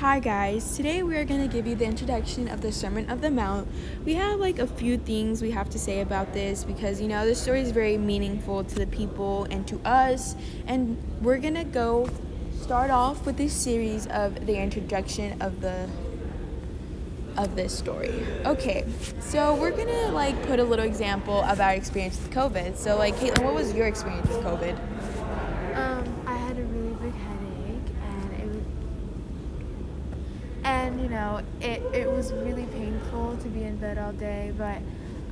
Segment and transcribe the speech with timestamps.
[0.00, 3.22] Hi guys, today we are going to give you the introduction of the Sermon of
[3.22, 3.66] the Mount.
[4.04, 7.26] We have like a few things we have to say about this because you know
[7.26, 10.36] the story is very meaningful to the people and to us
[10.66, 12.10] and we're going to go
[12.60, 15.88] start off with this series of the introduction of the
[17.36, 18.12] of this story.
[18.44, 18.84] Okay,
[19.20, 22.76] so we're gonna like put a little example of our experience with COVID.
[22.76, 24.76] So like Kaitlyn, what was your experience with COVID?
[25.76, 28.62] Um, I had a really big headache, and it was,
[30.64, 34.52] and you know, it it was really painful to be in bed all day.
[34.56, 34.78] But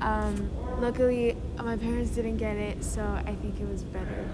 [0.00, 4.28] um, luckily, my parents didn't get it, so I think it was better.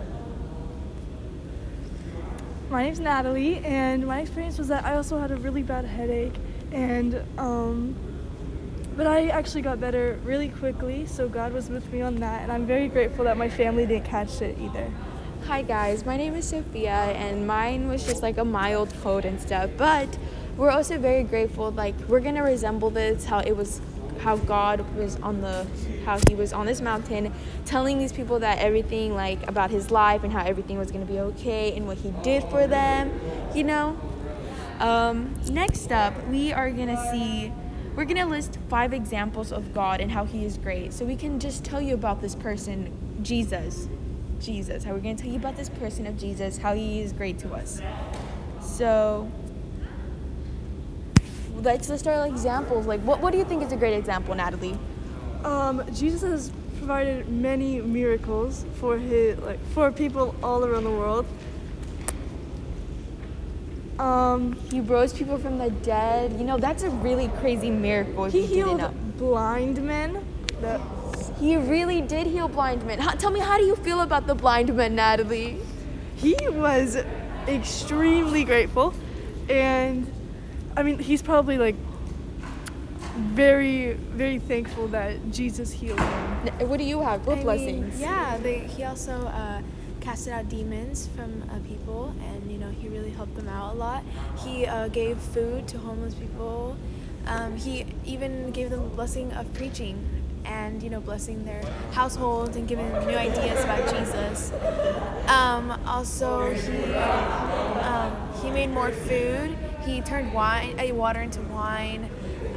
[2.71, 6.35] My name's Natalie, and my experience was that I also had a really bad headache,
[6.71, 7.97] and um,
[8.97, 11.05] but I actually got better really quickly.
[11.07, 14.05] So God was with me on that, and I'm very grateful that my family didn't
[14.05, 14.89] catch it either.
[15.47, 19.41] Hi guys, my name is Sofia and mine was just like a mild cold and
[19.41, 20.07] stuff, but
[20.61, 23.81] we're also very grateful like we're to resemble this how it was
[24.21, 25.67] how God was on the
[26.05, 27.33] how he was on this mountain
[27.65, 31.19] telling these people that everything like about his life and how everything was to be
[31.19, 33.11] okay and what he did for them,
[33.55, 33.99] you know.
[34.81, 37.51] Um, next up, we are to see
[37.97, 40.93] we're to list five examples of God and how he is great.
[40.93, 43.89] So we can just tell you about this person, Jesus.
[44.41, 44.85] Jesus.
[44.85, 47.39] How we're going to tell you about this person of Jesus, how he is great
[47.41, 47.81] to us.
[48.61, 49.31] So
[51.63, 52.87] let's list our examples.
[52.87, 54.79] Like, what, what do you think is a great example, Natalie?
[55.45, 61.27] Um, Jesus has provided many miracles for his like for people all around the world.
[63.99, 66.33] Um, He rose people from the dead.
[66.39, 68.25] You know, that's a really crazy miracle.
[68.25, 68.83] He healed
[69.19, 70.25] blind men.
[70.63, 70.81] That
[71.39, 72.99] He really did heal blind men.
[72.99, 75.59] How, tell me, how do you feel about the blind men, Natalie?
[76.17, 76.97] he was
[77.49, 78.93] extremely grateful,
[79.49, 80.07] and
[80.77, 81.77] I mean he's probably like
[83.17, 86.69] very very thankful that Jesus healed him.
[86.69, 87.27] What do you have?
[87.27, 88.01] What I mean, blessings?
[88.01, 89.63] yeah, they, he also uh,
[90.01, 93.77] casted out demons from uh, people, and you know, he really helped them out a
[93.77, 94.03] lot.
[94.45, 96.77] He uh, gave food to homeless people.
[97.27, 100.09] Um, he even gave them the blessing of preaching
[100.47, 101.63] and you know blessing their
[101.93, 104.53] households and giving them new ideas about Jesus.
[105.29, 109.57] Um, also, he um, he made more food.
[109.85, 112.11] He turned wine, uh, water into wine.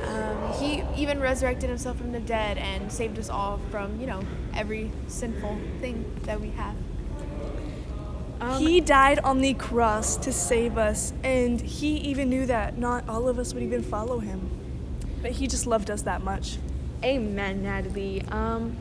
[0.08, 4.22] Um, he even resurrected himself from the dead and saved us all from you know
[4.54, 6.76] every sinful thing that we have.
[8.42, 13.08] Um, he died on the cross to save us, and he even knew that not
[13.08, 14.50] all of us would even follow him.
[15.22, 16.58] But he just loved us that much.
[17.04, 18.22] Amen, Natalie.
[18.30, 18.76] Um,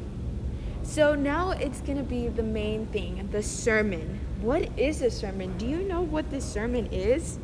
[0.83, 4.19] so now it's gonna be the main thing, the sermon.
[4.41, 5.57] What is a sermon?
[5.57, 7.39] Do you know what this sermon is?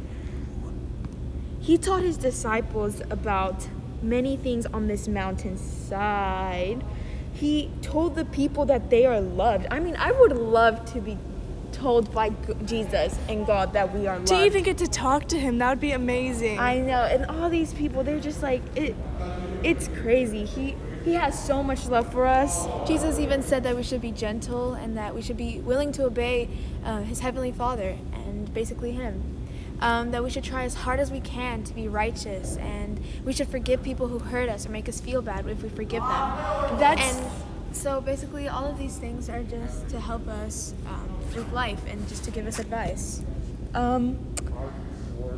[1.69, 3.69] He taught his disciples about
[4.01, 6.83] many things on this mountainside.
[7.34, 9.67] He told the people that they are loved.
[9.71, 11.19] I mean, I would love to be
[11.73, 12.31] told by
[12.65, 14.29] Jesus and God that we are loved.
[14.29, 16.59] To even get to talk to him, that would be amazing.
[16.59, 18.97] I know, and all these people, they're just like it.
[19.62, 20.47] It's crazy.
[20.47, 20.75] He
[21.05, 22.67] he has so much love for us.
[22.89, 26.06] Jesus even said that we should be gentle and that we should be willing to
[26.06, 26.49] obey
[26.83, 29.38] uh, his heavenly Father and basically him.
[29.81, 33.33] Um, that we should try as hard as we can to be righteous and we
[33.33, 36.78] should forgive people who hurt us or make us feel bad if we forgive them.
[36.81, 37.31] That's- and
[37.77, 42.09] so basically all of these things are just to help us um, with life and
[42.09, 43.22] just to give us advice.
[43.72, 44.19] Um,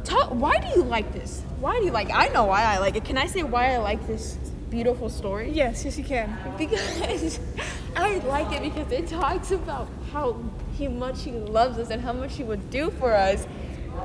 [0.04, 1.42] talk, why do you like this?
[1.58, 2.08] Why do you like?
[2.10, 3.04] I know why I like it.
[3.04, 4.38] Can I say why I like this
[4.70, 5.50] beautiful story?
[5.50, 6.34] yes, yes, you can.
[6.56, 7.38] Because
[7.96, 10.36] I like it because it talks about how
[10.78, 13.46] he much he loves us and how much he would do for us.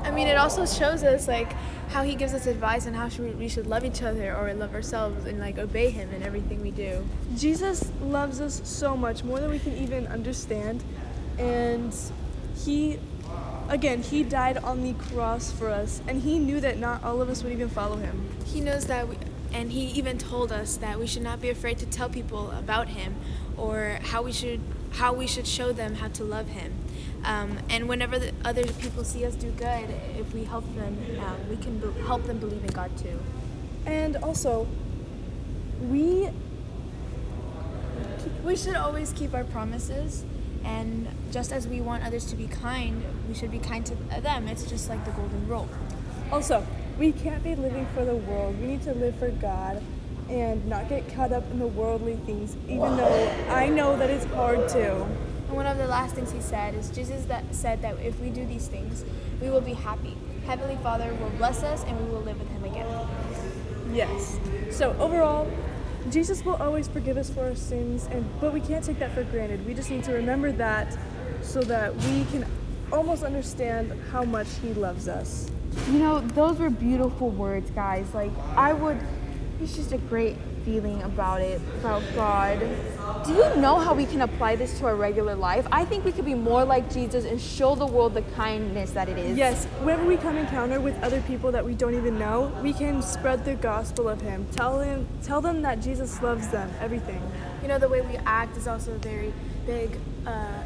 [0.02, 1.52] I mean, it also shows us like
[1.88, 4.74] how he gives us advice and how we, we should love each other or love
[4.74, 7.06] ourselves and like obey him in everything we do.
[7.36, 10.82] Jesus loves us so much, more than we can even understand.
[11.38, 11.94] And
[12.56, 12.98] he,
[13.68, 17.28] again, he died on the cross for us, and he knew that not all of
[17.28, 18.28] us would even follow him.
[18.46, 19.16] He knows that, we,
[19.52, 22.88] and he even told us that we should not be afraid to tell people about
[22.88, 23.16] him
[23.56, 24.60] or how we should
[24.92, 26.72] how we should show them how to love him.
[27.26, 31.36] Um, and whenever the other people see us do good, if we help them, um,
[31.50, 33.18] we can be- help them believe in God too.
[33.84, 34.66] And also,
[35.82, 36.28] we
[38.44, 40.24] We should always keep our promises,
[40.64, 44.46] and just as we want others to be kind, we should be kind to them.
[44.48, 45.68] It's just like the golden rule.
[46.32, 46.64] also
[46.98, 48.58] we can't be living for the world.
[48.60, 49.82] We need to live for God
[50.30, 52.56] and not get caught up in the worldly things.
[52.68, 55.06] Even though I know that it's hard to.
[55.56, 58.28] And one of the last things he said is Jesus that said that if we
[58.28, 59.06] do these things,
[59.40, 60.14] we will be happy.
[60.44, 62.86] Heavenly Father will bless us and we will live with Him again.
[63.90, 64.38] Yes.
[64.70, 65.50] So overall,
[66.10, 69.24] Jesus will always forgive us for our sins, and but we can't take that for
[69.24, 69.66] granted.
[69.66, 70.94] We just need to remember that
[71.40, 72.44] so that we can
[72.92, 75.50] almost understand how much He loves us.
[75.90, 78.12] You know, those were beautiful words, guys.
[78.12, 78.98] Like, I would,
[79.62, 82.58] it's just a great feeling about it, about God.
[83.24, 85.64] Do you know how we can apply this to our regular life?
[85.70, 89.08] I think we could be more like Jesus and show the world the kindness that
[89.08, 89.38] it is.
[89.38, 93.00] Yes, whenever we come encounter with other people that we don't even know, we can
[93.00, 94.44] spread the gospel of Him.
[94.50, 96.68] Tell them, tell them that Jesus loves them.
[96.80, 97.22] Everything.
[97.62, 99.32] You know, the way we act is also a very
[99.66, 99.96] big,
[100.26, 100.62] uh,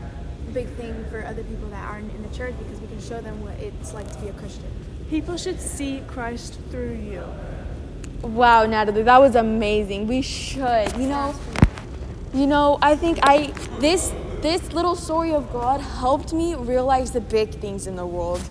[0.54, 3.42] big thing for other people that aren't in the church because we can show them
[3.42, 4.70] what it's like to be a Christian.
[5.10, 7.22] People should see Christ through you.
[8.22, 10.06] Wow, Natalie, that was amazing.
[10.06, 10.94] We should.
[10.98, 11.34] You know,
[12.34, 13.46] you know, I think I
[13.80, 14.12] this
[14.42, 18.42] this little story of God helped me realize the big things in the world.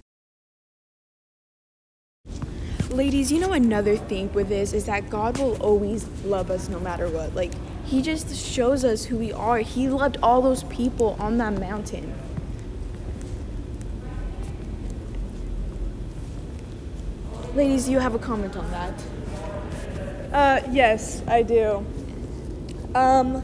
[2.89, 6.79] Ladies, you know another thing with this is that God will always love us no
[6.79, 7.35] matter what.
[7.35, 7.53] Like
[7.85, 9.59] he just shows us who we are.
[9.59, 12.13] He loved all those people on that mountain.
[17.53, 18.93] Ladies, you have a comment on that?
[20.31, 21.85] Uh, yes, I do.
[22.93, 23.43] Um,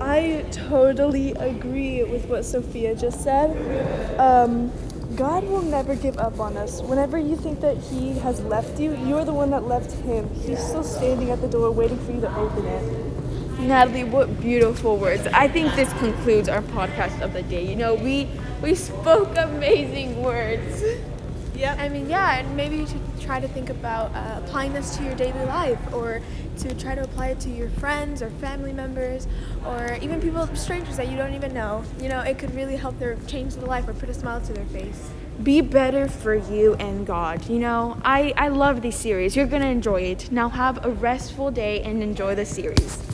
[0.00, 4.18] I totally agree with what Sofia just said.
[4.18, 4.72] Um,
[5.14, 6.80] God will never give up on us.
[6.82, 10.28] Whenever you think that He has left you, you're the one that left Him.
[10.34, 13.60] He's still standing at the door waiting for you to open it.
[13.60, 15.26] Natalie, what beautiful words.
[15.28, 17.64] I think this concludes our podcast of the day.
[17.64, 18.28] You know, we
[18.60, 20.82] we spoke amazing words.
[21.62, 21.76] Yeah.
[21.78, 25.04] I mean, yeah, and maybe you should try to think about uh, applying this to
[25.04, 26.20] your daily life or
[26.58, 29.28] to try to apply it to your friends or family members
[29.64, 31.84] or even people, strangers that you don't even know.
[32.00, 34.52] You know, it could really help their change their life or put a smile to
[34.52, 35.08] their face.
[35.44, 37.48] Be better for you and God.
[37.48, 39.36] You know, I, I love this series.
[39.36, 40.32] You're going to enjoy it.
[40.32, 43.11] Now have a restful day and enjoy the series.